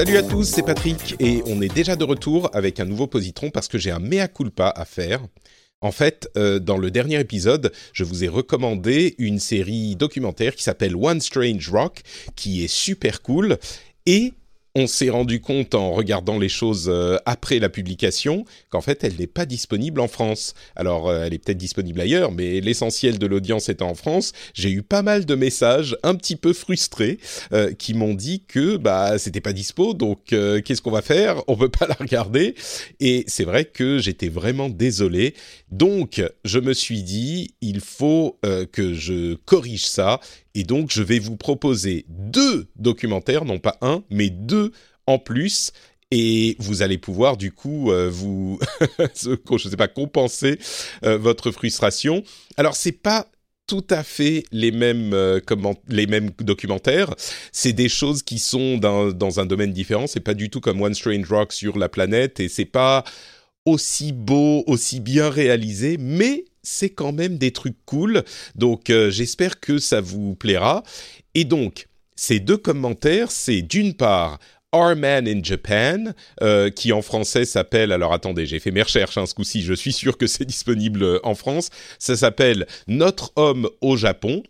Salut 0.00 0.16
à 0.16 0.22
tous, 0.22 0.44
c'est 0.44 0.62
Patrick 0.62 1.14
et 1.20 1.42
on 1.44 1.60
est 1.60 1.68
déjà 1.68 1.94
de 1.94 2.04
retour 2.04 2.48
avec 2.54 2.80
un 2.80 2.86
nouveau 2.86 3.06
positron 3.06 3.50
parce 3.50 3.68
que 3.68 3.76
j'ai 3.76 3.90
un 3.90 3.98
mea 3.98 4.28
culpa 4.28 4.72
à 4.74 4.86
faire. 4.86 5.20
En 5.82 5.92
fait, 5.92 6.26
euh, 6.38 6.58
dans 6.58 6.78
le 6.78 6.90
dernier 6.90 7.20
épisode, 7.20 7.70
je 7.92 8.04
vous 8.04 8.24
ai 8.24 8.28
recommandé 8.28 9.14
une 9.18 9.38
série 9.38 9.96
documentaire 9.96 10.56
qui 10.56 10.62
s'appelle 10.62 10.96
One 10.96 11.20
Strange 11.20 11.68
Rock, 11.68 12.00
qui 12.34 12.64
est 12.64 12.68
super 12.68 13.20
cool 13.20 13.58
et 14.06 14.32
on 14.74 14.86
s'est 14.86 15.10
rendu 15.10 15.40
compte 15.40 15.74
en 15.74 15.92
regardant 15.92 16.38
les 16.38 16.48
choses 16.48 16.88
euh, 16.88 17.16
après 17.26 17.58
la 17.58 17.68
publication 17.68 18.44
qu'en 18.68 18.80
fait 18.80 19.02
elle 19.02 19.16
n'est 19.18 19.26
pas 19.26 19.46
disponible 19.46 20.00
en 20.00 20.08
France. 20.08 20.54
Alors 20.76 21.08
euh, 21.08 21.24
elle 21.24 21.34
est 21.34 21.38
peut-être 21.38 21.58
disponible 21.58 22.00
ailleurs, 22.00 22.30
mais 22.30 22.60
l'essentiel 22.60 23.18
de 23.18 23.26
l'audience 23.26 23.68
étant 23.68 23.90
en 23.90 23.94
France, 23.94 24.32
j'ai 24.54 24.70
eu 24.70 24.82
pas 24.82 25.02
mal 25.02 25.26
de 25.26 25.34
messages 25.34 25.96
un 26.02 26.14
petit 26.14 26.36
peu 26.36 26.52
frustrés 26.52 27.18
euh, 27.52 27.72
qui 27.72 27.94
m'ont 27.94 28.14
dit 28.14 28.44
que 28.46 28.76
bah 28.76 29.18
c'était 29.18 29.40
pas 29.40 29.52
dispo, 29.52 29.94
donc 29.94 30.26
qu'est-ce 30.26 30.82
qu'on 30.82 30.90
va 30.90 31.02
faire? 31.02 31.42
On 31.48 31.56
peut 31.56 31.68
pas 31.68 31.86
la 31.88 31.94
regarder. 31.94 32.54
Et 33.00 33.24
c'est 33.26 33.44
vrai 33.44 33.64
que 33.64 33.98
j'étais 33.98 34.28
vraiment 34.28 34.68
désolé. 34.68 35.34
Donc 35.70 36.22
je 36.44 36.58
me 36.58 36.72
suis 36.72 37.02
dit 37.02 37.54
il 37.60 37.80
faut 37.80 38.38
que 38.72 38.94
je 38.94 39.34
corrige 39.34 39.86
ça 39.86 40.20
et 40.54 40.64
donc, 40.64 40.90
je 40.90 41.02
vais 41.02 41.18
vous 41.18 41.36
proposer 41.36 42.04
deux 42.08 42.66
documentaires, 42.76 43.44
non 43.44 43.58
pas 43.58 43.76
un, 43.82 44.02
mais 44.10 44.30
deux 44.30 44.59
en 45.06 45.18
plus. 45.18 45.72
Et 46.10 46.56
vous 46.58 46.82
allez 46.82 46.98
pouvoir 46.98 47.36
du 47.36 47.52
coup 47.52 47.92
euh, 47.92 48.10
vous, 48.10 48.58
je 48.98 49.68
sais 49.68 49.76
pas, 49.76 49.88
compenser 49.88 50.58
euh, 51.04 51.16
votre 51.16 51.52
frustration. 51.52 52.24
Alors 52.56 52.74
c'est 52.74 52.92
pas 52.92 53.26
tout 53.68 53.86
à 53.90 54.02
fait 54.02 54.42
les 54.50 54.72
mêmes 54.72 55.14
euh, 55.14 55.40
les 55.88 56.08
mêmes 56.08 56.30
documentaires. 56.40 57.14
C'est 57.52 57.72
des 57.72 57.88
choses 57.88 58.24
qui 58.24 58.40
sont 58.40 58.76
dans, 58.76 59.12
dans 59.12 59.38
un 59.38 59.46
domaine 59.46 59.72
différent. 59.72 60.08
C'est 60.08 60.18
pas 60.18 60.34
du 60.34 60.50
tout 60.50 60.60
comme 60.60 60.82
One 60.82 60.94
Strange 60.94 61.30
Rock 61.30 61.52
sur 61.52 61.78
la 61.78 61.88
planète 61.88 62.40
et 62.40 62.48
c'est 62.48 62.64
pas 62.64 63.04
aussi 63.64 64.10
beau, 64.10 64.64
aussi 64.66 64.98
bien 64.98 65.30
réalisé, 65.30 65.96
mais 65.96 66.44
c'est 66.62 66.90
quand 66.90 67.12
même 67.12 67.38
des 67.38 67.52
trucs 67.52 67.76
cool. 67.84 68.24
Donc 68.56 68.86
j'espère 69.10 69.60
que 69.60 69.78
ça 69.78 70.00
vous 70.00 70.34
plaira. 70.34 70.82
Et 71.34 71.44
donc, 71.44 71.86
ces 72.20 72.38
deux 72.38 72.58
commentaires, 72.58 73.30
c'est 73.30 73.62
d'une 73.62 73.94
part 73.94 74.38
Our 74.74 74.94
Man 74.94 75.26
in 75.26 75.42
Japan, 75.42 76.12
euh, 76.42 76.68
qui 76.68 76.92
en 76.92 77.00
français 77.00 77.46
s'appelle, 77.46 77.92
alors 77.92 78.12
attendez, 78.12 78.44
j'ai 78.44 78.58
fait 78.58 78.70
mes 78.70 78.82
recherches 78.82 79.16
hein, 79.16 79.24
ce 79.24 79.32
coup-ci, 79.32 79.62
je 79.62 79.72
suis 79.72 79.94
sûr 79.94 80.18
que 80.18 80.26
c'est 80.26 80.44
disponible 80.44 81.18
en 81.22 81.34
France, 81.34 81.70
ça 81.98 82.16
s'appelle 82.16 82.66
Notre 82.88 83.32
homme 83.36 83.70
au 83.80 83.96
Japon, 83.96 84.42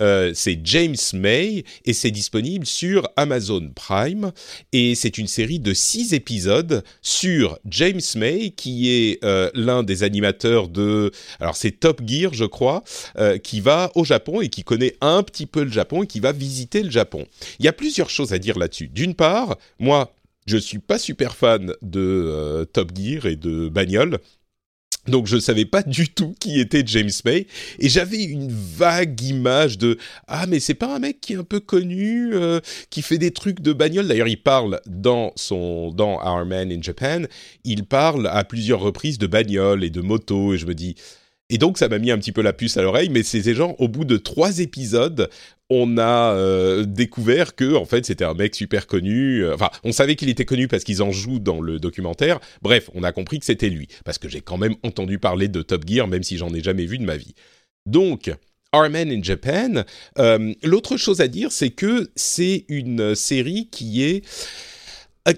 euh, 0.00 0.32
c'est 0.34 0.60
James 0.64 0.96
May 1.14 1.64
et 1.84 1.92
c'est 1.92 2.10
disponible 2.10 2.66
sur 2.66 3.08
Amazon 3.16 3.70
Prime 3.74 4.32
et 4.72 4.94
c'est 4.94 5.18
une 5.18 5.26
série 5.26 5.58
de 5.58 5.74
six 5.74 6.14
épisodes 6.14 6.82
sur 7.02 7.58
James 7.66 8.00
May 8.16 8.50
qui 8.50 8.90
est 8.90 9.24
euh, 9.24 9.50
l'un 9.54 9.82
des 9.82 10.02
animateurs 10.02 10.68
de 10.68 11.10
alors 11.40 11.56
c'est 11.56 11.72
Top 11.72 12.02
Gear 12.06 12.34
je 12.34 12.44
crois 12.44 12.82
euh, 13.18 13.38
qui 13.38 13.60
va 13.60 13.90
au 13.94 14.04
Japon 14.04 14.40
et 14.40 14.48
qui 14.48 14.64
connaît 14.64 14.96
un 15.00 15.22
petit 15.22 15.46
peu 15.46 15.64
le 15.64 15.70
Japon 15.70 16.02
et 16.02 16.06
qui 16.06 16.20
va 16.20 16.32
visiter 16.32 16.82
le 16.82 16.90
Japon. 16.90 17.26
Il 17.58 17.64
y 17.64 17.68
a 17.68 17.72
plusieurs 17.72 18.10
choses 18.10 18.32
à 18.32 18.38
dire 18.38 18.58
là-dessus. 18.58 18.88
D'une 18.88 19.14
part, 19.14 19.56
moi 19.78 20.12
je 20.46 20.56
suis 20.56 20.78
pas 20.78 20.98
super 20.98 21.34
fan 21.34 21.72
de 21.82 22.68
Top 22.72 22.92
Gear 22.96 23.26
et 23.26 23.34
de 23.34 23.68
bagnole. 23.68 24.20
Donc 25.08 25.26
je 25.26 25.38
savais 25.38 25.64
pas 25.64 25.82
du 25.82 26.08
tout 26.08 26.34
qui 26.38 26.60
était 26.60 26.82
James 26.86 27.10
May. 27.24 27.46
Et 27.78 27.88
j'avais 27.88 28.22
une 28.22 28.50
vague 28.50 29.20
image 29.22 29.78
de 29.78 29.98
ah 30.26 30.46
mais 30.46 30.60
c'est 30.60 30.74
pas 30.74 30.94
un 30.94 30.98
mec 30.98 31.20
qui 31.20 31.34
est 31.34 31.36
un 31.36 31.44
peu 31.44 31.60
connu 31.60 32.34
euh, 32.34 32.60
qui 32.90 33.02
fait 33.02 33.18
des 33.18 33.30
trucs 33.30 33.60
de 33.60 33.72
bagnole. 33.72 34.08
D'ailleurs 34.08 34.28
il 34.28 34.42
parle 34.42 34.80
dans 34.86 35.32
son 35.36 35.90
dans 35.90 36.16
Our 36.24 36.44
Man 36.46 36.72
in 36.72 36.82
Japan. 36.82 37.22
Il 37.64 37.84
parle 37.84 38.26
à 38.26 38.44
plusieurs 38.44 38.80
reprises 38.80 39.18
de 39.18 39.26
bagnole 39.26 39.84
et 39.84 39.90
de 39.90 40.00
moto 40.00 40.54
et 40.54 40.58
je 40.58 40.66
me 40.66 40.74
dis 40.74 40.96
et 41.48 41.58
donc 41.58 41.78
ça 41.78 41.88
m'a 41.88 41.98
mis 41.98 42.10
un 42.10 42.18
petit 42.18 42.32
peu 42.32 42.42
la 42.42 42.52
puce 42.52 42.76
à 42.76 42.82
l'oreille, 42.82 43.08
mais 43.08 43.22
c'est 43.22 43.54
genre 43.54 43.80
au 43.80 43.88
bout 43.88 44.04
de 44.04 44.16
trois 44.16 44.58
épisodes, 44.58 45.28
on 45.70 45.98
a 45.98 46.32
euh, 46.34 46.84
découvert 46.84 47.54
que 47.54 47.74
en 47.74 47.84
fait 47.84 48.06
c'était 48.06 48.24
un 48.24 48.34
mec 48.34 48.54
super 48.54 48.86
connu. 48.86 49.44
Euh, 49.44 49.54
enfin, 49.54 49.70
on 49.84 49.92
savait 49.92 50.16
qu'il 50.16 50.28
était 50.28 50.44
connu 50.44 50.68
parce 50.68 50.84
qu'ils 50.84 51.02
en 51.02 51.12
jouent 51.12 51.38
dans 51.38 51.60
le 51.60 51.78
documentaire. 51.78 52.40
Bref, 52.62 52.90
on 52.94 53.02
a 53.02 53.12
compris 53.12 53.38
que 53.38 53.44
c'était 53.44 53.68
lui 53.68 53.88
parce 54.04 54.18
que 54.18 54.28
j'ai 54.28 54.40
quand 54.40 54.58
même 54.58 54.74
entendu 54.82 55.18
parler 55.18 55.48
de 55.48 55.62
Top 55.62 55.84
Gear, 55.86 56.08
même 56.08 56.22
si 56.22 56.36
j'en 56.36 56.52
ai 56.52 56.62
jamais 56.62 56.84
vu 56.84 56.98
de 56.98 57.04
ma 57.04 57.16
vie. 57.16 57.34
Donc, 57.86 58.32
Our 58.72 58.90
Man 58.90 59.10
in 59.10 59.22
Japan. 59.22 59.84
Euh, 60.18 60.52
l'autre 60.62 60.96
chose 60.96 61.20
à 61.20 61.28
dire, 61.28 61.52
c'est 61.52 61.70
que 61.70 62.10
c'est 62.16 62.64
une 62.68 63.14
série 63.14 63.68
qui 63.70 64.02
est 64.02 64.24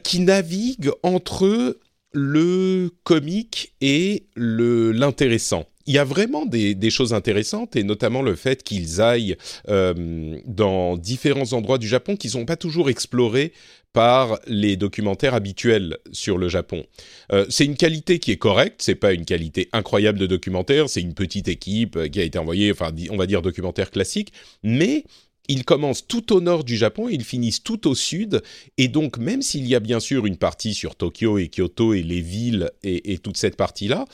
qui 0.03 0.21
navigue 0.21 0.91
entre 1.03 1.79
le 2.13 2.91
comique 3.05 3.75
et 3.81 4.27
le 4.35 4.93
l'intéressant 4.93 5.67
il 5.89 5.95
y 5.95 5.99
a 5.99 6.05
vraiment 6.05 6.45
des, 6.45 6.91
choses 6.91 7.15
intéressantes 7.15 7.75
et 7.75 7.83
notamment 7.83 8.21
le 8.21 8.37
fait 8.37 8.63
qu'ils 8.63 9.01
aillent 9.01 9.37
euh, 9.69 10.39
dans 10.47 10.99
différents 10.99 11.55
endroits 11.55 11.79
du 11.79 11.89
Japon 11.89 12.17
qui 12.17 12.27
ne 12.29 12.33
sont 12.33 12.45
pas 12.45 12.57
toujours 12.57 12.91
explorés 12.91 13.53
par 13.95 14.39
les 14.47 14.77
documentaires 14.77 15.35
habituels 15.35 15.97
sur 16.13 16.37
le 16.37 16.51
Japon. 16.51 16.85
Euh, 17.33 17.47
c'est 17.49 17.65
une 17.65 17.77
qualité 17.77 18.19
qui 18.19 18.33
est 18.33 18.37
correcte, 18.37 18.83
c'est 18.83 18.97
pas 18.97 19.15
une 19.15 19.25
qualité 19.25 19.71
incroyable 19.73 20.19
de 20.19 20.27
documentaire, 20.27 20.91
c'est 20.91 21.01
une 21.01 21.15
petite 21.15 21.49
équipe 21.49 22.11
qui 22.11 22.21
a 22.21 22.23
été 22.23 22.39
envoyée, 22.39 22.71
enfin 22.71 22.93
on 23.11 23.17
va 23.17 23.27
dire 23.27 23.41
documentaire 23.41 23.91
classique, 23.91 24.33
mais 24.63 25.05
ils 25.49 25.65
commencent 25.65 26.07
tout 26.07 26.33
au 26.33 26.41
nord 26.41 26.65
du 26.65 26.77
Japon 26.77 27.09
et 27.09 27.15
ils 27.15 27.25
finissent 27.25 27.63
tout 27.63 27.89
au 27.89 27.95
sud. 27.95 28.43
Et 28.77 28.89
donc, 28.89 29.19
même 29.19 29.43
s'il 29.43 29.67
y 29.67 29.75
a 29.75 29.81
bien 29.81 30.01
sûr 30.01 30.27
une 30.27 30.37
partie 30.37 30.75
sur 30.75 30.95
Tokyo 30.95 31.39
et 31.39 31.49
Kyoto 31.49 31.95
et 31.95 32.03
les 32.03 32.21
villes 32.21 32.71
et 32.83 33.19
toute 33.19 33.37
cette 33.37 33.57
partie-là, 33.57 34.05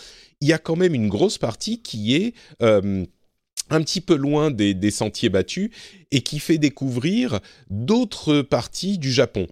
il 0.41 0.49
y 0.49 0.53
a 0.53 0.59
quand 0.59 0.77
même 0.77 0.95
une 0.95 1.09
grosse 1.09 1.39
partie 1.39 1.81
qui 1.81 2.15
est 2.15 2.35
euh, 2.63 3.05
un 3.71 3.83
petit 3.83 4.01
peu 4.01 4.15
loin 4.15 4.51
des, 4.51 4.91
sentiers 4.91 5.31
battus 5.31 5.71
et 6.11 6.21
qui 6.21 6.39
fait 6.39 6.59
découvrir 6.59 7.41
d'autres 7.71 8.43
parties 8.43 8.99
du 8.99 9.13
Japon. 9.13 9.47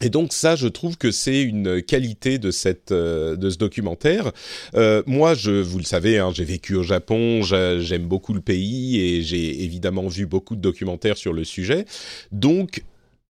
Et 0.00 0.10
donc 0.10 0.32
ça, 0.32 0.56
je 0.56 0.68
trouve 0.68 0.96
que 0.96 1.10
c'est 1.10 1.42
une 1.42 1.82
qualité 1.82 2.38
de 2.38 2.50
cette 2.50 2.92
euh, 2.92 3.36
de 3.36 3.50
ce 3.50 3.58
documentaire. 3.58 4.32
Euh, 4.74 5.02
moi, 5.06 5.34
je, 5.34 5.50
vous 5.50 5.78
le 5.78 5.84
savez, 5.84 6.18
hein, 6.18 6.30
j'ai 6.34 6.44
vécu 6.44 6.74
au 6.74 6.82
Japon, 6.82 7.42
j'aime 7.42 8.06
beaucoup 8.06 8.34
le 8.34 8.40
pays 8.40 9.00
et 9.00 9.22
j'ai 9.22 9.64
évidemment 9.64 10.08
vu 10.08 10.26
beaucoup 10.26 10.56
de 10.56 10.60
documentaires 10.60 11.16
sur 11.16 11.32
le 11.32 11.44
sujet. 11.44 11.84
Donc 12.32 12.82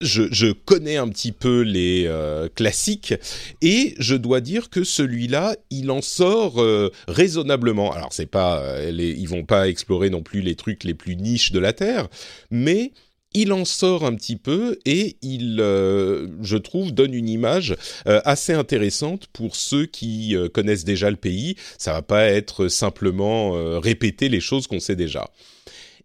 je, 0.01 0.51
connais 0.51 0.97
un 0.97 1.07
petit 1.07 1.31
peu 1.31 1.61
les 1.61 2.05
euh, 2.07 2.49
classiques 2.53 3.13
et 3.61 3.95
je 3.97 4.15
dois 4.15 4.41
dire 4.41 4.69
que 4.69 4.83
celui-là, 4.83 5.55
il 5.69 5.89
en 5.89 6.01
sort 6.01 6.61
euh, 6.61 6.91
raisonnablement. 7.07 7.93
Alors 7.93 8.11
c'est 8.11 8.25
pas, 8.25 8.59
euh, 8.59 8.91
ils 8.91 9.27
vont 9.27 9.45
pas 9.45 9.69
explorer 9.69 10.09
non 10.09 10.21
plus 10.21 10.41
les 10.41 10.55
trucs 10.55 10.83
les 10.83 10.93
plus 10.93 11.15
niches 11.15 11.51
de 11.51 11.59
la 11.59 11.73
terre, 11.73 12.07
mais 12.51 12.91
il 13.35 13.53
en 13.53 13.66
sort 13.66 14.06
un 14.06 14.16
petit 14.16 14.35
peu 14.35 14.79
et 14.85 15.18
il, 15.22 15.57
je 15.57 16.57
trouve, 16.57 16.91
donne 16.91 17.13
une 17.13 17.29
image 17.29 17.75
assez 18.06 18.53
intéressante 18.53 19.28
pour 19.34 19.56
ceux 19.56 19.85
qui 19.85 20.35
connaissent 20.53 20.85
déjà 20.85 21.12
le 21.12 21.18
pays. 21.18 21.56
Ça 21.78 21.94
va 21.94 22.01
pas 22.01 22.25
être 22.25 22.68
simplement 22.68 23.51
répéter 23.79 24.29
les 24.29 24.40
choses 24.40 24.68
qu'on 24.68 24.79
sait 24.79 24.96
déjà. 24.96 25.29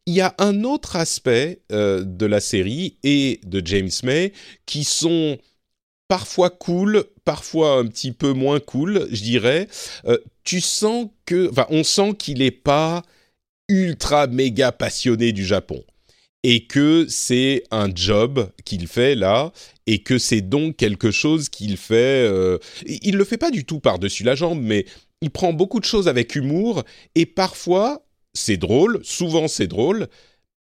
Il 0.07 0.15
y 0.15 0.21
a 0.21 0.35
un 0.39 0.65
autre 0.65 0.97
aspect 0.97 1.63
euh, 1.73 2.03
de 2.05 2.27
la 2.27 2.41
série 2.41 2.97
et 3.03 3.41
de 3.45 3.65
James 3.65 3.91
May 4.03 4.33
qui 4.67 4.85
sont 4.85 5.39
parfois 6.09 6.51
cool, 6.51 7.05
parfois 7.25 7.79
un 7.79 7.87
petit 7.87 8.13
peu 8.13 8.33
moins 8.33 8.61
cool, 8.61 9.07
je 9.13 9.23
dirais. 9.23 9.69
Euh, 10.07 10.19
tu 10.43 10.61
sens 10.61 11.09
que, 11.27 11.49
enfin, 11.51 11.67
on 11.71 11.85
sent 11.85 12.15
qu'il 12.19 12.39
n'est 12.39 12.51
pas 12.51 13.03
ultra 13.69 14.27
méga 14.27 14.73
passionné 14.73 15.33
du 15.33 15.45
Japon 15.45 15.85
et 16.43 16.67
que 16.67 17.07
c'est 17.09 17.65
un 17.71 17.89
job 17.95 18.51
qu'il 18.65 18.87
fait 18.87 19.15
là 19.15 19.53
et 19.87 20.03
que 20.03 20.19
c'est 20.19 20.41
donc 20.41 20.77
quelque 20.77 21.11
chose 21.11 21.49
qu'il 21.49 21.77
fait. 21.77 22.27
Euh, 22.29 22.59
il 22.87 23.17
le 23.17 23.25
fait 23.25 23.39
pas 23.39 23.51
du 23.51 23.65
tout 23.65 23.81
par 23.81 23.99
dessus 23.99 24.25
la 24.25 24.35
jambe, 24.35 24.61
mais 24.63 24.87
il 25.21 25.31
prend 25.31 25.53
beaucoup 25.53 25.81
de 25.81 25.85
choses 25.85 26.09
avec 26.09 26.35
humour 26.35 26.83
et 27.15 27.27
parfois 27.27 28.05
c'est 28.33 28.57
drôle, 28.57 29.01
souvent 29.03 29.49
c'est 29.49 29.67
drôle, 29.67 30.09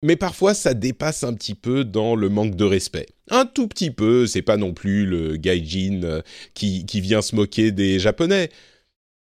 mais 0.03 0.17
parfois 0.17 0.53
ça 0.55 0.75
dépasse 0.75 1.25
un 1.25 1.33
petit 1.33 1.55
peu 1.55 1.85
dans 1.85 2.15
le 2.15 2.29
manque 2.29 2.57
de 2.57 2.65
respect. 2.65 3.07
Un 3.31 3.47
tout 3.47 3.69
petit 3.69 3.91
peu, 3.91 4.27
c'est 4.27 4.43
pas 4.43 4.59
non 4.59 4.75
plus 4.75 5.07
le 5.07 5.37
gaijin 5.37 6.03
euh, 6.05 6.23
qui, 6.53 6.85
qui 6.85 7.01
vient 7.01 7.23
se 7.23 7.35
moquer 7.35 7.73
des 7.73 7.99
Japonais, 7.99 8.51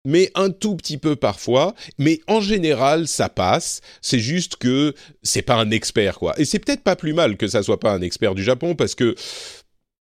mais 0.05 0.31
un 0.35 0.49
tout 0.49 0.75
petit 0.75 0.97
peu 0.97 1.15
parfois, 1.15 1.73
mais 1.97 2.19
en 2.27 2.41
général 2.41 3.07
ça 3.07 3.29
passe, 3.29 3.81
c'est 4.01 4.19
juste 4.19 4.57
que 4.57 4.93
c'est 5.21 5.41
pas 5.41 5.55
un 5.55 5.71
expert 5.71 6.19
quoi. 6.19 6.33
Et 6.39 6.45
c'est 6.45 6.59
peut-être 6.59 6.83
pas 6.83 6.95
plus 6.95 7.13
mal 7.13 7.37
que 7.37 7.47
ça 7.47 7.63
soit 7.63 7.79
pas 7.79 7.93
un 7.93 8.01
expert 8.01 8.35
du 8.35 8.43
Japon 8.43 8.75
parce 8.75 8.95
que 8.95 9.15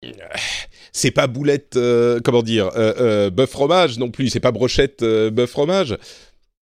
euh, 0.05 0.11
c'est 0.93 1.11
pas 1.11 1.27
boulette, 1.27 1.77
euh, 1.77 2.21
comment 2.25 2.43
dire, 2.43 2.71
bœuf 3.33 3.51
fromage 3.51 3.99
non 3.99 4.11
plus, 4.11 4.29
c'est 4.29 4.41
pas 4.41 4.53
brochette 4.53 5.03
bœuf 5.03 5.51
fromage 5.51 5.97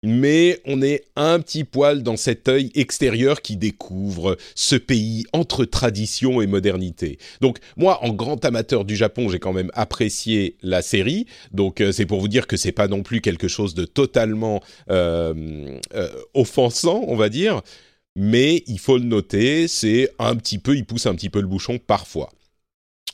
mais 0.03 0.61
on 0.65 0.81
est 0.81 1.03
un 1.15 1.39
petit 1.39 1.63
poil 1.63 2.03
dans 2.03 2.17
cet 2.17 2.47
œil 2.47 2.71
extérieur 2.75 3.41
qui 3.41 3.57
découvre 3.57 4.37
ce 4.55 4.75
pays 4.75 5.25
entre 5.33 5.65
tradition 5.65 6.41
et 6.41 6.47
modernité. 6.47 7.17
Donc 7.41 7.59
moi, 7.75 8.03
en 8.03 8.13
grand 8.13 8.43
amateur 8.45 8.85
du 8.85 8.95
Japon, 8.95 9.29
j'ai 9.29 9.39
quand 9.39 9.53
même 9.53 9.71
apprécié 9.73 10.55
la 10.61 10.81
série. 10.81 11.25
Donc 11.51 11.81
euh, 11.81 11.91
c'est 11.91 12.05
pour 12.05 12.21
vous 12.21 12.27
dire 12.27 12.47
que 12.47 12.57
c'est 12.57 12.71
pas 12.71 12.87
non 12.87 13.03
plus 13.03 13.21
quelque 13.21 13.47
chose 13.47 13.73
de 13.73 13.85
totalement 13.85 14.61
euh, 14.89 15.77
euh, 15.93 16.09
offensant, 16.33 17.03
on 17.07 17.15
va 17.15 17.29
dire. 17.29 17.61
Mais 18.15 18.63
il 18.67 18.79
faut 18.79 18.97
le 18.97 19.03
noter, 19.03 19.67
c'est 19.67 20.09
un 20.19 20.35
petit 20.35 20.57
peu, 20.57 20.75
il 20.75 20.85
pousse 20.85 21.05
un 21.05 21.15
petit 21.15 21.29
peu 21.29 21.41
le 21.41 21.47
bouchon 21.47 21.77
parfois. 21.77 22.29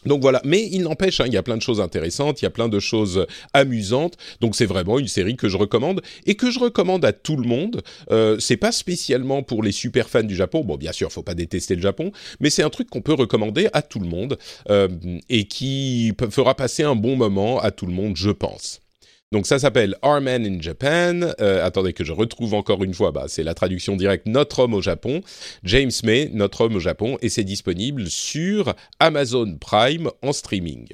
Donc 0.06 0.22
voilà, 0.22 0.42
mais 0.46 0.68
il 0.72 0.84
n'empêche, 0.84 1.20
hein, 1.20 1.26
il 1.28 1.34
y 1.34 1.38
a 1.38 1.44
plein 1.44 1.58
de 1.58 1.62
choses 1.62 1.82
intéressantes, 1.82 2.42
il 2.42 2.46
y 2.46 2.48
a 2.48 2.52
plein 2.52 2.70
de 2.70 2.80
choses 2.80 3.26
amusantes. 3.54 4.18
Donc 4.42 4.56
c'est 4.56 4.66
vraiment 4.66 5.00
une 5.00 5.08
série 5.08 5.36
que 5.36 5.48
je 5.48 5.58
recommande 5.58 6.02
et 6.26 6.36
que 6.36 6.52
je 6.52 6.60
recommande 6.60 7.06
à 7.06 7.14
tout 7.14 7.38
le 7.38 7.48
monde. 7.48 7.82
Euh, 8.12 8.38
c'est 8.40 8.58
pas 8.58 8.72
spécialement 8.72 9.44
pour 9.44 9.64
les 9.64 9.72
super 9.72 10.10
fans 10.10 10.24
du 10.24 10.36
Japon. 10.36 10.64
Bon, 10.64 10.78
bien 10.78 10.92
sûr, 10.92 11.12
faut 11.12 11.24
pas 11.24 11.36
détester 11.36 11.76
le 11.76 11.82
Japon, 11.82 12.12
mais 12.40 12.50
c'est 12.50 12.64
un 12.64 12.70
truc 12.70 12.90
qu'on 12.90 13.02
peut 13.02 13.14
recommander 13.14 13.68
à 13.74 13.82
tout 13.82 14.00
le 14.00 14.08
monde 14.08 14.38
euh, 14.70 14.88
et 15.30 15.46
qui 15.46 16.14
fera 16.30 16.56
passer 16.56 16.84
un 16.84 16.96
bon 16.96 17.16
moment 17.16 17.60
à 17.60 17.72
tout 17.72 17.86
le 17.86 17.94
monde, 17.94 18.16
je 18.16 18.32
pense. 18.32 18.85
Donc 19.32 19.48
ça 19.48 19.60
s'appelle 19.60 19.96
Our 20.04 20.22
Man 20.22 20.46
in 20.46 20.62
Japan. 20.62 21.32
Euh, 21.42 21.66
attendez 21.66 21.94
que 21.94 22.04
je 22.04 22.14
retrouve 22.14 22.54
encore 22.54 22.84
une 22.84 22.94
fois, 22.94 23.12
bah, 23.12 23.26
c'est 23.28 23.44
la 23.44 23.54
traduction 23.54 23.96
directe 23.96 24.28
Notre 24.28 24.60
homme 24.60 24.74
au 24.74 24.82
Japon. 24.82 25.22
James 25.64 25.92
May, 26.04 26.30
Notre 26.34 26.62
homme 26.62 26.76
au 26.76 26.80
Japon, 26.80 27.18
et 27.22 27.30
c'est 27.30 27.44
disponible 27.44 28.08
sur 28.08 28.74
Amazon 29.00 29.58
Prime 29.60 30.10
en 30.22 30.32
streaming. 30.32 30.88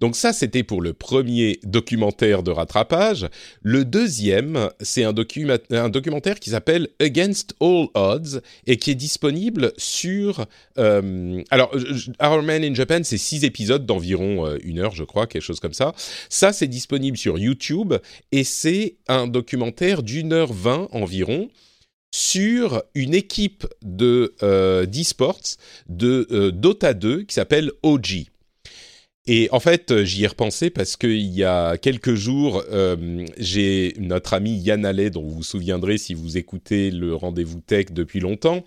Donc 0.00 0.16
ça, 0.16 0.32
c'était 0.32 0.62
pour 0.62 0.82
le 0.82 0.92
premier 0.92 1.58
documentaire 1.62 2.42
de 2.42 2.50
rattrapage. 2.50 3.26
Le 3.62 3.84
deuxième, 3.84 4.70
c'est 4.80 5.04
un, 5.04 5.12
documentaire 5.12 6.38
qui 6.38 6.50
s'appelle 6.50 6.88
Against 7.00 7.54
All 7.60 7.88
Odds 7.94 8.40
et 8.66 8.76
qui 8.76 8.90
est 8.90 8.96
disponible 8.96 9.72
sur... 9.76 10.46
Euh, 10.78 11.42
alors, 11.50 11.74
Our 12.22 12.42
Man 12.42 12.62
in 12.62 12.74
Japan, 12.74 13.00
c'est 13.04 13.18
six 13.18 13.44
épisodes 13.44 13.86
d'environ 13.86 14.46
euh, 14.46 14.58
une 14.62 14.78
heure, 14.78 14.94
je 14.94 15.04
crois, 15.04 15.26
quelque 15.26 15.42
chose 15.42 15.60
comme 15.60 15.72
ça. 15.72 15.94
Ça, 16.28 16.52
c'est 16.52 16.68
disponible 16.68 17.16
sur 17.16 17.38
YouTube 17.38 17.94
et 18.32 18.44
c'est 18.44 18.96
un 19.08 19.26
documentaire 19.26 20.02
d'une 20.02 20.32
heure 20.32 20.52
vingt 20.52 20.88
environ 20.92 21.48
sur 22.16 22.82
une 22.94 23.14
équipe 23.14 23.66
de 23.82 24.34
euh, 24.42 24.86
d'e-sports 24.86 25.58
de 25.88 26.26
euh, 26.30 26.50
Dota 26.50 26.94
2 26.94 27.24
qui 27.24 27.34
s'appelle 27.34 27.72
OG. 27.82 28.26
Et 29.26 29.48
en 29.50 29.58
fait, 29.58 29.90
euh, 29.90 30.04
j'y 30.04 30.24
ai 30.24 30.26
repensé 30.28 30.70
parce 30.70 30.96
qu'il 30.96 31.20
y 31.20 31.42
a 31.42 31.76
quelques 31.78 32.14
jours, 32.14 32.62
euh, 32.70 33.26
j'ai 33.38 33.94
notre 33.98 34.34
ami 34.34 34.56
Yann 34.58 34.86
Allais, 34.86 35.10
dont 35.10 35.22
vous 35.22 35.34
vous 35.36 35.42
souviendrez 35.42 35.98
si 35.98 36.14
vous 36.14 36.36
écoutez 36.36 36.92
le 36.92 37.14
rendez-vous 37.14 37.60
tech 37.60 37.86
depuis 37.90 38.20
longtemps, 38.20 38.64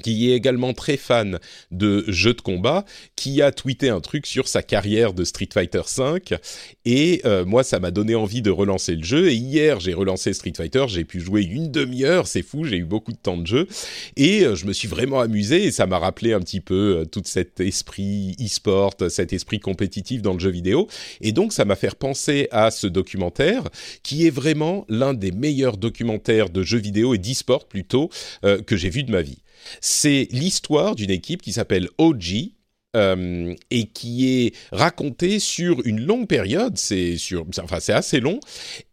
qui 0.00 0.30
est 0.30 0.34
également 0.34 0.72
très 0.72 0.96
fan 0.96 1.38
de 1.70 2.04
jeux 2.08 2.34
de 2.34 2.40
combat, 2.40 2.84
qui 3.16 3.42
a 3.42 3.52
tweeté 3.52 3.88
un 3.88 4.00
truc 4.00 4.26
sur 4.26 4.48
sa 4.48 4.62
carrière 4.62 5.12
de 5.12 5.24
Street 5.24 5.48
Fighter 5.52 5.82
V. 5.96 6.36
Et 6.84 7.20
euh, 7.24 7.44
moi, 7.44 7.62
ça 7.62 7.78
m'a 7.78 7.90
donné 7.90 8.14
envie 8.14 8.42
de 8.42 8.50
relancer 8.50 8.96
le 8.96 9.04
jeu. 9.04 9.30
Et 9.30 9.34
hier, 9.34 9.80
j'ai 9.80 9.94
relancé 9.94 10.32
Street 10.32 10.52
Fighter, 10.56 10.86
j'ai 10.88 11.04
pu 11.04 11.20
jouer 11.20 11.42
une 11.42 11.70
demi-heure, 11.70 12.26
c'est 12.26 12.42
fou, 12.42 12.64
j'ai 12.64 12.78
eu 12.78 12.84
beaucoup 12.84 13.12
de 13.12 13.18
temps 13.18 13.36
de 13.36 13.46
jeu. 13.46 13.68
Et 14.16 14.44
euh, 14.44 14.56
je 14.56 14.66
me 14.66 14.72
suis 14.72 14.88
vraiment 14.88 15.20
amusé 15.20 15.64
et 15.64 15.70
ça 15.70 15.86
m'a 15.86 15.98
rappelé 15.98 16.32
un 16.32 16.40
petit 16.40 16.60
peu 16.60 17.00
euh, 17.00 17.04
tout 17.04 17.22
cet 17.24 17.60
esprit 17.60 18.34
e-sport, 18.40 18.94
cet 19.08 19.32
esprit 19.32 19.60
compétitif 19.60 20.22
dans 20.22 20.32
le 20.32 20.40
jeu 20.40 20.50
vidéo. 20.50 20.88
Et 21.20 21.32
donc, 21.32 21.52
ça 21.52 21.64
m'a 21.64 21.76
fait 21.76 21.94
penser 21.94 22.48
à 22.50 22.70
ce 22.70 22.86
documentaire, 22.86 23.64
qui 24.02 24.26
est 24.26 24.30
vraiment 24.30 24.86
l'un 24.88 25.12
des 25.12 25.32
meilleurs 25.32 25.76
documentaires 25.76 26.48
de 26.48 26.62
jeux 26.62 26.78
vidéo 26.78 27.14
et 27.14 27.18
d'e-sport 27.18 27.66
plutôt 27.66 28.08
que 28.42 28.76
j'ai 28.76 28.88
vu 28.88 29.02
de 29.02 29.10
ma 29.10 29.20
vie. 29.20 29.42
C'est 29.80 30.28
l'histoire 30.30 30.94
d'une 30.94 31.10
équipe 31.10 31.42
qui 31.42 31.52
s'appelle 31.52 31.88
OG, 31.98 32.52
euh, 32.94 33.54
et 33.70 33.86
qui 33.86 34.28
est 34.28 34.54
racontée 34.70 35.38
sur 35.38 35.80
une 35.86 36.04
longue 36.04 36.26
période. 36.26 36.76
C'est 36.76 37.16
sur, 37.16 37.46
enfin 37.62 37.80
c'est 37.80 37.94
assez 37.94 38.20
long 38.20 38.38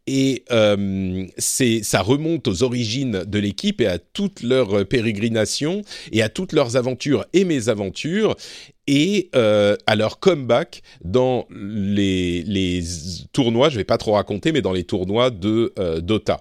et 0.07 0.45
euh, 0.51 1.25
c'est 1.37 1.83
ça 1.83 2.01
remonte 2.01 2.47
aux 2.47 2.63
origines 2.63 3.25
de 3.27 3.39
l'équipe 3.39 3.81
et 3.81 3.87
à 3.87 3.99
toutes 3.99 4.41
leurs 4.41 4.87
pérégrinations 4.87 5.81
et 6.13 6.21
à 6.21 6.29
toutes 6.29 6.53
leurs 6.53 6.77
aventures 6.77 7.25
et 7.33 7.43
mésaventures 7.43 8.37
et 8.87 9.29
euh, 9.35 9.75
à 9.85 9.97
leur 9.97 10.19
comeback 10.21 10.81
dans 11.03 11.45
les, 11.51 12.43
les 12.43 12.81
tournois. 13.33 13.67
Je 13.67 13.75
vais 13.75 13.83
pas 13.83 13.97
trop 13.97 14.13
raconter, 14.13 14.53
mais 14.53 14.61
dans 14.61 14.71
les 14.71 14.85
tournois 14.85 15.29
de 15.29 15.73
Dota. 15.99 16.39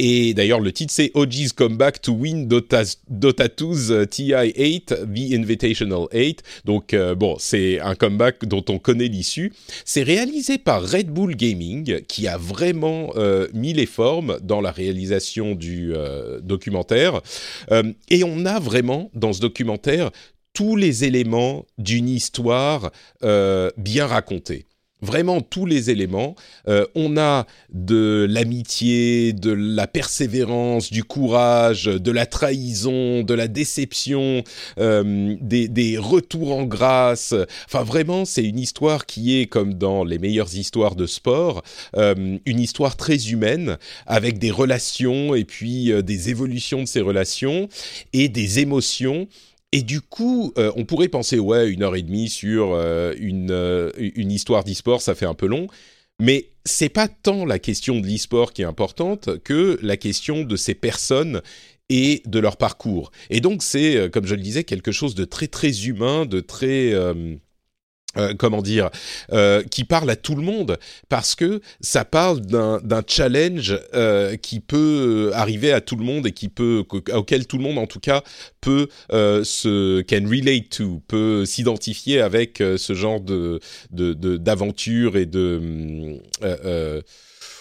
Et 0.00 0.32
d'ailleurs, 0.32 0.60
le 0.60 0.70
titre, 0.70 0.92
c'est 0.92 1.10
OG's 1.14 1.52
Comeback 1.52 2.00
to 2.00 2.12
Win 2.12 2.46
Dota, 2.46 2.82
Dota 3.08 3.48
2's 3.48 3.90
euh, 3.90 4.04
TI8, 4.04 4.84
The 4.86 5.32
Invitational 5.34 6.06
8. 6.12 6.42
Donc, 6.64 6.94
euh, 6.94 7.16
bon, 7.16 7.34
c'est 7.40 7.80
un 7.80 7.96
comeback 7.96 8.44
dont 8.44 8.64
on 8.68 8.78
connaît 8.78 9.08
l'issue. 9.08 9.52
C'est 9.84 10.04
réalisé 10.04 10.58
par 10.58 10.88
Red 10.88 11.10
Bull 11.10 11.34
Gaming, 11.34 12.02
qui 12.02 12.28
a 12.28 12.36
vraiment 12.36 13.10
euh, 13.16 13.48
mis 13.52 13.72
les 13.72 13.86
formes 13.86 14.38
dans 14.40 14.60
la 14.60 14.70
réalisation 14.70 15.56
du 15.56 15.92
documentaire. 16.42 17.20
et 18.08 18.24
on 18.24 18.44
a 18.46 18.60
vraiment, 18.60 19.10
dans 19.14 19.32
ce 19.32 19.40
documentaire, 19.40 20.10
tous 20.52 20.76
les 20.76 21.04
éléments 21.04 21.66
d'une 21.78 22.08
histoire 22.08 22.90
bien 23.76 24.06
racontée 24.06 24.66
vraiment 25.00 25.40
tous 25.40 25.66
les 25.66 25.90
éléments. 25.90 26.34
Euh, 26.68 26.86
on 26.94 27.16
a 27.16 27.46
de 27.72 28.26
l'amitié, 28.28 29.32
de 29.32 29.52
la 29.52 29.86
persévérance, 29.86 30.90
du 30.90 31.04
courage, 31.04 31.84
de 31.84 32.10
la 32.10 32.26
trahison, 32.26 33.22
de 33.22 33.34
la 33.34 33.48
déception, 33.48 34.42
euh, 34.78 35.36
des, 35.40 35.98
retours 35.98 36.56
en 36.56 36.64
grâce. 36.64 37.34
Enfin, 37.66 37.82
vraiment, 37.82 38.24
c'est 38.24 38.44
une 38.44 38.58
histoire 38.58 39.06
qui 39.06 39.40
est, 39.40 39.46
comme 39.46 39.74
dans 39.74 40.04
les 40.04 40.18
meilleures 40.18 40.54
histoires 40.54 40.94
de 40.94 41.06
sport, 41.06 41.62
euh, 41.96 42.38
une 42.44 42.60
histoire 42.60 42.96
très 42.96 43.30
humaine, 43.30 43.78
avec 44.06 44.38
des 44.38 44.50
relations 44.50 45.34
et 45.34 45.44
puis 45.44 45.92
des 46.02 46.30
évolutions 46.30 46.82
de 46.82 46.88
ces 46.88 47.00
relations 47.00 47.68
et 48.12 48.28
des 48.28 48.58
émotions 48.58 49.28
et 49.72 49.82
du 49.82 50.00
coup, 50.00 50.52
euh, 50.56 50.72
on 50.76 50.84
pourrait 50.84 51.08
penser, 51.08 51.38
ouais, 51.38 51.68
une 51.68 51.82
heure 51.82 51.96
et 51.96 52.02
demie 52.02 52.28
sur 52.28 52.72
euh, 52.72 53.12
une, 53.18 53.50
euh, 53.50 53.90
une 53.98 54.32
histoire 54.32 54.64
d'e-sport, 54.64 55.02
ça 55.02 55.14
fait 55.14 55.26
un 55.26 55.34
peu 55.34 55.46
long. 55.46 55.66
Mais 56.20 56.50
c'est 56.64 56.88
pas 56.88 57.06
tant 57.06 57.44
la 57.44 57.58
question 57.58 58.00
de 58.00 58.06
l'e-sport 58.06 58.52
qui 58.52 58.62
est 58.62 58.66
importante 58.66 59.38
que 59.44 59.78
la 59.82 59.96
question 59.96 60.42
de 60.42 60.56
ces 60.56 60.74
personnes 60.74 61.42
et 61.90 62.22
de 62.26 62.38
leur 62.38 62.56
parcours. 62.56 63.12
Et 63.30 63.40
donc, 63.40 63.62
c'est, 63.62 64.10
comme 64.10 64.26
je 64.26 64.34
le 64.34 64.42
disais, 64.42 64.64
quelque 64.64 64.90
chose 64.90 65.14
de 65.14 65.24
très, 65.24 65.46
très 65.46 65.86
humain, 65.86 66.26
de 66.26 66.40
très 66.40 66.92
euh, 68.16 68.32
comment 68.32 68.62
dire, 68.62 68.88
euh, 69.32 69.62
qui 69.62 69.84
parle 69.84 70.08
à 70.08 70.16
tout 70.16 70.34
le 70.34 70.40
monde 70.40 70.78
parce 71.10 71.34
que 71.34 71.60
ça 71.82 72.06
parle 72.06 72.40
d'un 72.40 73.02
challenge 73.06 73.78
euh, 73.92 74.34
qui 74.36 74.60
peut 74.60 75.30
arriver 75.34 75.72
à 75.72 75.82
tout 75.82 75.94
le 75.94 76.04
monde 76.04 76.26
et 76.26 76.32
qui 76.32 76.48
peut 76.48 76.84
auquel 77.12 77.46
tout 77.46 77.58
le 77.58 77.64
monde 77.64 77.76
en 77.76 77.86
tout 77.86 78.00
cas 78.00 78.22
peut 78.62 78.88
se 79.10 80.00
can 80.02 80.26
relate 80.26 80.70
to 80.70 81.02
peut 81.06 81.44
s'identifier 81.44 82.22
avec 82.22 82.58
ce 82.58 82.94
genre 82.94 83.20
de 83.20 83.60
d'aventure 83.90 85.12
de, 85.12 85.18
et 85.18 85.26
de 85.26 87.02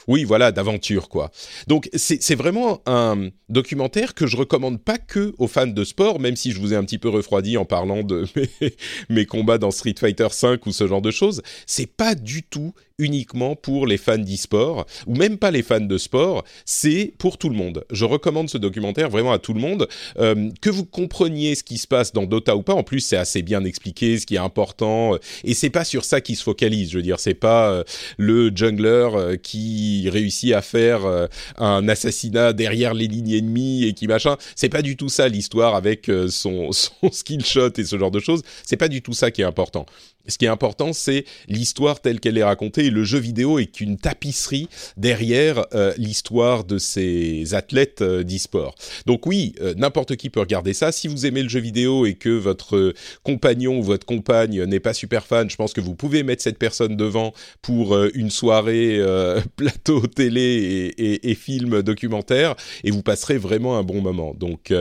oui, 0.08 0.24
voilà, 0.24 0.52
d'aventure, 0.52 1.10
quoi. 1.10 1.32
Donc, 1.68 1.90
c'est 1.94 2.36
vraiment 2.36 2.82
un 2.86 3.30
documentaire 3.50 4.14
que 4.14 4.28
je 4.28 4.38
recommande 4.38 4.82
pas 4.82 4.98
que 4.98 5.34
aux 5.38 5.48
fans 5.48 5.68
de 5.68 5.84
sport, 5.84 6.20
même 6.20 6.36
si 6.36 6.52
je 6.52 6.60
vous 6.60 6.74
ai 6.74 6.76
un 6.76 6.84
petit 6.84 6.98
peu 6.98 7.10
refroidi 7.10 7.58
en 7.58 7.66
parlant 7.66 8.04
de 8.04 8.26
mes, 9.10 9.26
combats 9.26 9.58
dans 9.58 9.72
Street 9.72 9.96
Fighter 9.98 10.28
V 10.42 10.58
ou 10.66 10.72
ce 10.72 10.88
genre 10.88 11.02
de 11.02 11.12
choses. 11.12 11.42
C'est 11.66 11.88
pas 11.88 12.16
du 12.16 12.44
tout 12.44 12.74
uniquement 13.00 13.56
pour 13.56 13.86
les 13.86 13.98
fans 13.98 14.18
d'e-sport, 14.18 14.88
ou 15.06 15.16
même 15.16 15.38
pas 15.38 15.52
les 15.52 15.62
fans 15.62 15.80
de 15.80 15.98
sport, 16.00 16.44
c'est 16.66 17.14
pour 17.20 17.38
tout 17.38 17.50
le 17.50 17.56
monde. 17.56 17.86
Je 17.92 18.06
recommande 18.06 18.50
ce 18.50 18.58
documentaire 18.58 19.10
vraiment 19.10 19.32
à 19.32 19.38
tout 19.38 19.54
le 19.54 19.60
monde, 19.60 19.88
euh, 20.18 20.50
que 20.62 20.72
vous 20.72 20.84
compreniez 20.84 21.54
ce 21.54 21.64
qui 21.64 21.78
se 21.78 21.88
passe 21.88 22.12
dans 22.12 22.24
Dota 22.24 22.56
ou 22.56 22.64
pas. 22.64 22.74
En 22.74 22.82
plus, 22.82 23.02
c'est 23.02 23.18
assez 23.18 23.44
bien 23.44 23.64
expliqué, 23.66 24.18
ce 24.18 24.26
qui 24.26 24.36
est 24.36 24.40
important, 24.40 25.14
euh, 25.14 25.20
et 25.44 25.54
c'est 25.54 25.70
pas 25.70 25.84
sur 25.84 26.06
ça 26.06 26.22
qu'il 26.22 26.36
se 26.36 26.44
focalise. 26.44 26.90
Je 26.90 26.98
veux 26.98 27.04
dire, 27.04 27.20
c'est 27.20 27.36
pas 27.36 27.70
euh, 27.70 27.84
le 28.18 28.52
jungler 28.56 29.38
qui 29.44 29.97
réussit 30.10 30.54
à 30.54 30.62
faire 30.62 31.28
un 31.58 31.88
assassinat 31.88 32.54
derrière 32.54 32.94
les 32.94 33.08
lignes 33.08 33.34
ennemies 33.34 33.86
et 33.86 33.94
qui 33.94 34.08
machin. 34.08 34.38
C'est 34.56 34.70
pas 34.70 34.82
du 34.82 34.96
tout 34.96 35.10
ça 35.10 35.28
l'histoire 35.28 35.76
avec 35.76 36.10
son, 36.30 36.72
son 36.72 37.12
skill 37.12 37.46
shot 37.46 37.72
et 37.78 37.84
ce 37.84 37.98
genre 37.98 38.12
de 38.12 38.20
choses. 38.20 38.42
C'est 38.66 38.78
pas 38.78 38.88
du 38.88 39.02
tout 39.02 39.14
ça 39.14 39.32
qui 39.32 39.42
est 39.42 39.46
important. 39.46 39.86
ce 40.28 40.38
qui 40.38 40.46
est 40.46 40.50
important, 40.50 40.94
c'est 40.94 41.26
l'histoire 41.48 42.02
telle 42.02 42.20
qu'elle 42.20 42.38
est 42.38 42.44
racontée. 42.44 42.90
Le 42.90 43.04
jeu 43.04 43.20
vidéo 43.20 43.60
est 43.60 43.68
qu'une 43.68 43.98
tapisserie 43.98 44.68
derrière 44.98 45.66
euh, 45.74 45.94
l'histoire 45.98 46.64
de 46.64 46.78
ces 46.78 47.54
athlètes 47.54 48.02
euh, 48.02 48.24
d'e-sport. 48.24 48.76
Donc 49.06 49.26
oui, 49.26 49.54
euh, 49.62 49.74
n'importe 49.76 50.16
qui 50.16 50.30
peut 50.30 50.40
regarder 50.40 50.74
ça. 50.74 50.92
Si 50.92 51.08
vous 51.08 51.26
aimez 51.26 51.44
le 51.44 51.50
jeu 51.50 51.60
vidéo 51.60 52.06
et 52.06 52.16
que 52.16 52.30
votre 52.30 52.94
compagnon 53.24 53.80
ou 53.80 53.84
votre 53.84 54.06
compagne 54.06 54.64
n'est 54.64 54.80
pas 54.80 54.94
super 54.94 55.26
fan, 55.26 55.50
je 55.50 55.56
pense 55.56 55.74
que 55.74 55.82
vous 55.82 55.96
pouvez 55.96 56.24
mettre 56.24 56.44
cette 56.44 56.60
personne 56.60 56.98
devant 56.98 57.34
pour 57.62 57.98
une 58.14 58.30
soirée 58.30 59.00
plateau 59.56 59.87
télé 60.16 60.94
et, 60.98 61.30
et, 61.30 61.36
film 61.36 61.82
documentaire 61.82 62.56
et 62.84 62.92
vous 62.92 63.04
passerez 63.04 63.38
vraiment 63.38 63.78
un 63.78 63.84
bon 63.84 64.02
moment. 64.02 64.34
Donc 64.34 64.74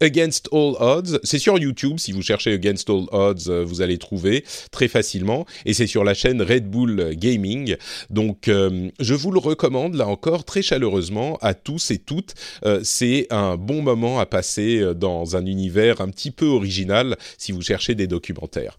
Against 0.00 0.48
All 0.52 0.74
Odds, 0.78 1.18
c'est 1.22 1.38
sur 1.38 1.58
YouTube. 1.58 1.98
Si 1.98 2.12
vous 2.12 2.22
cherchez 2.22 2.52
Against 2.52 2.88
All 2.90 3.04
Odds, 3.12 3.50
vous 3.64 3.82
allez 3.82 3.98
trouver 3.98 4.44
très 4.70 4.88
facilement 4.88 5.46
et 5.66 5.74
c'est 5.74 5.86
sur 5.86 6.04
la 6.04 6.14
chaîne 6.14 6.42
Red 6.42 6.70
Bull 6.70 7.14
Gaming. 7.14 7.76
Donc 8.10 8.48
euh, 8.48 8.88
je 9.00 9.14
vous 9.14 9.30
le 9.30 9.38
recommande 9.38 9.94
là 9.94 10.06
encore 10.06 10.44
très 10.44 10.62
chaleureusement 10.62 11.38
à 11.40 11.54
tous 11.54 11.90
et 11.90 11.98
toutes. 11.98 12.34
Euh, 12.64 12.80
c'est 12.82 13.26
un 13.30 13.56
bon 13.56 13.82
moment 13.82 14.20
à 14.20 14.26
passer 14.26 14.80
euh, 14.80 14.94
dans 14.94 15.36
un 15.36 15.46
univers 15.46 16.00
un 16.00 16.08
petit 16.08 16.30
peu 16.30 16.46
original 16.46 17.16
si 17.38 17.52
vous 17.52 17.62
cherchez 17.62 17.94
des 17.94 18.06
documentaires. 18.06 18.78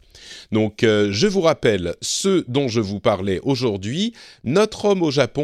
Donc 0.52 0.80
je 0.84 1.28
vous 1.28 1.42
rappelle 1.42 1.96
ce 2.02 2.46
dont 2.48 2.68
je 2.68 2.80
vous 2.80 3.00
parlais 3.00 3.40
aujourd'hui. 3.44 4.14
Notre 4.44 4.86
homme 4.86 5.04
au 5.04 5.12
Japon, 5.12 5.43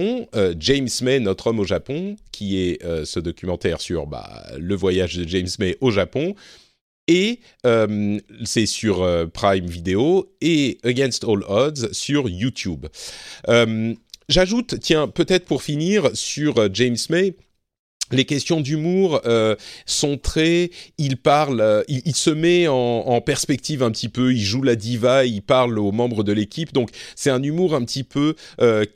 James 0.58 0.90
May, 1.02 1.20
notre 1.20 1.48
homme 1.48 1.60
au 1.60 1.66
Japon, 1.66 2.16
qui 2.32 2.60
est 2.60 2.84
ce 3.06 3.20
documentaire 3.20 3.82
sur 3.82 4.08
bah, 4.08 4.46
le 4.58 4.76
voyage 4.76 5.16
de 5.16 5.28
James 5.28 5.50
May 5.60 5.78
au 5.82 5.92
Japon 5.92 6.36
et 7.10 7.40
euh, 7.66 8.20
c'est 8.46 8.68
sur 8.68 9.02
euh, 9.02 9.26
Prime 9.26 9.66
Video 9.66 10.32
et 10.42 10.78
Against 10.84 11.24
All 11.24 11.44
Odds 11.48 11.92
sur 11.92 12.30
YouTube. 12.30 12.86
Euh, 13.50 13.96
j'ajoute, 14.30 14.80
tiens, 14.80 15.08
peut-être 15.08 15.46
pour 15.46 15.64
finir 15.64 16.12
sur 16.14 16.72
James 16.74 16.98
May, 17.10 17.34
les 18.12 18.26
questions 18.26 18.62
d'humour 18.62 19.22
sont 19.86 20.18
très. 20.18 20.72
Il 20.98 21.18
parle, 21.18 21.84
il, 21.88 22.16
se 22.16 22.30
met 22.30 22.68
en, 22.68 23.22
perspective 23.22 23.84
un 23.84 23.92
petit 23.92 24.10
peu. 24.10 24.34
Il 24.34 24.42
joue 24.42 24.62
la 24.62 24.76
diva, 24.76 25.26
il 25.26 25.42
parle 25.42 25.78
aux 25.80 25.92
membres 25.92 26.24
de 26.24 26.32
l'équipe. 26.32 26.74
Donc 26.74 26.90
c'est 27.16 27.30
un 27.30 27.42
humour 27.42 27.76
un 27.76 27.84
petit 27.84 28.04
peu 28.04 28.36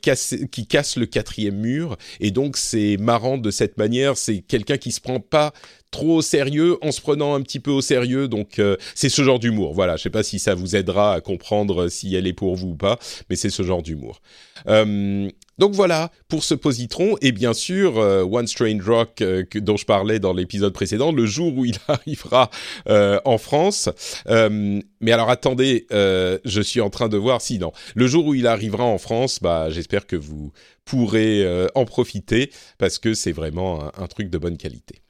qui 0.00 0.66
casse 0.66 0.96
le 0.96 1.06
quatrième 1.06 1.56
mur. 1.56 1.96
Et 2.20 2.30
donc 2.30 2.56
c'est 2.56 2.96
marrant 2.98 3.38
de 3.38 3.50
cette 3.50 3.78
manière. 3.78 4.16
C'est 4.16 4.38
quelqu'un 4.40 4.76
qui 4.76 4.92
se 4.92 5.00
prend 5.00 5.20
pas 5.20 5.52
trop 5.94 6.22
sérieux 6.22 6.76
en 6.82 6.90
se 6.90 7.00
prenant 7.00 7.34
un 7.34 7.40
petit 7.40 7.60
peu 7.60 7.70
au 7.70 7.80
sérieux. 7.80 8.26
Donc 8.26 8.58
euh, 8.58 8.76
c'est 8.96 9.08
ce 9.08 9.22
genre 9.22 9.38
d'humour. 9.38 9.74
Voilà, 9.74 9.96
je 9.96 10.02
sais 10.02 10.10
pas 10.10 10.24
si 10.24 10.40
ça 10.40 10.56
vous 10.56 10.74
aidera 10.74 11.14
à 11.14 11.20
comprendre 11.20 11.88
si 11.88 12.16
elle 12.16 12.26
est 12.26 12.32
pour 12.32 12.56
vous 12.56 12.70
ou 12.70 12.74
pas, 12.74 12.98
mais 13.30 13.36
c'est 13.36 13.48
ce 13.48 13.62
genre 13.62 13.80
d'humour. 13.80 14.20
Euh, 14.66 15.28
donc 15.58 15.72
voilà 15.72 16.10
pour 16.26 16.42
ce 16.42 16.54
positron 16.54 17.14
et 17.22 17.30
bien 17.30 17.54
sûr 17.54 17.98
euh, 17.98 18.24
One 18.24 18.48
Strange 18.48 18.82
Rock 18.84 19.22
dont 19.54 19.76
je 19.76 19.84
parlais 19.84 20.18
dans 20.18 20.32
l'épisode 20.32 20.72
précédent, 20.72 21.12
le 21.12 21.26
jour 21.26 21.56
où 21.56 21.64
il 21.64 21.76
arrivera 21.88 22.50
en 22.88 23.38
France. 23.38 23.88
mais 24.26 25.12
alors 25.12 25.30
attendez, 25.30 25.86
je 25.90 26.60
suis 26.60 26.80
en 26.80 26.90
train 26.90 27.08
de 27.08 27.16
voir 27.16 27.40
si 27.40 27.60
non, 27.60 27.70
le 27.94 28.08
jour 28.08 28.26
où 28.26 28.34
il 28.34 28.48
arrivera 28.48 28.82
en 28.82 28.98
France, 28.98 29.38
bah 29.40 29.70
j'espère 29.70 30.08
que 30.08 30.16
vous 30.16 30.50
pourrez 30.84 31.46
en 31.76 31.84
profiter 31.84 32.50
parce 32.78 32.98
que 32.98 33.14
c'est 33.14 33.32
vraiment 33.32 33.92
un 33.96 34.06
truc 34.08 34.28
de 34.28 34.38
bonne 34.38 34.56
qualité. 34.56 35.03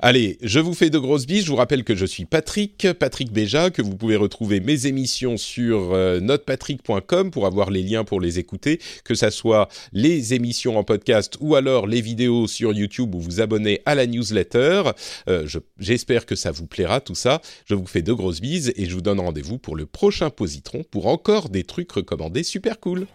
Allez, 0.00 0.38
je 0.42 0.60
vous 0.60 0.74
fais 0.74 0.90
de 0.90 0.98
grosses 0.98 1.26
bises. 1.26 1.44
Je 1.44 1.50
vous 1.50 1.56
rappelle 1.56 1.82
que 1.82 1.96
je 1.96 2.06
suis 2.06 2.24
Patrick, 2.24 2.86
Patrick 2.98 3.32
Béja, 3.32 3.70
que 3.70 3.82
vous 3.82 3.96
pouvez 3.96 4.14
retrouver 4.16 4.60
mes 4.60 4.86
émissions 4.86 5.36
sur 5.36 5.92
euh, 5.92 6.20
notepatrick.com 6.20 7.30
pour 7.32 7.46
avoir 7.46 7.70
les 7.70 7.82
liens 7.82 8.04
pour 8.04 8.20
les 8.20 8.38
écouter, 8.38 8.80
que 9.04 9.14
ça 9.14 9.30
soit 9.32 9.68
les 9.92 10.34
émissions 10.34 10.78
en 10.78 10.84
podcast 10.84 11.36
ou 11.40 11.56
alors 11.56 11.86
les 11.86 12.00
vidéos 12.00 12.46
sur 12.46 12.72
YouTube 12.72 13.14
où 13.14 13.20
vous 13.20 13.40
abonnez 13.40 13.80
à 13.86 13.94
la 13.96 14.06
newsletter. 14.06 14.82
Euh, 15.28 15.48
j'espère 15.78 16.26
que 16.26 16.36
ça 16.36 16.52
vous 16.52 16.66
plaira 16.66 17.00
tout 17.00 17.16
ça. 17.16 17.40
Je 17.66 17.74
vous 17.74 17.86
fais 17.86 18.02
de 18.02 18.12
grosses 18.12 18.40
bises 18.40 18.72
et 18.76 18.86
je 18.86 18.94
vous 18.94 19.02
donne 19.02 19.20
rendez-vous 19.20 19.58
pour 19.58 19.74
le 19.74 19.86
prochain 19.86 20.30
Positron 20.30 20.84
pour 20.90 21.06
encore 21.06 21.48
des 21.48 21.64
trucs 21.64 21.90
recommandés 21.90 22.44
super 22.44 22.78
cool. 22.78 23.06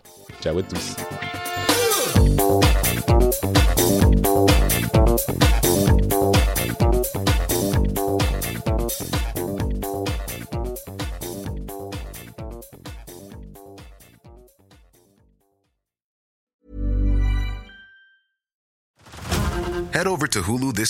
Ciao 0.41 0.57
à 0.57 0.63
tous. 0.63 1.42